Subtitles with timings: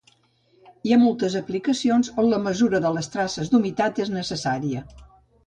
[0.87, 4.85] Hi ha moltes aplicacions on la mesura de les traces d'humitat és necessària.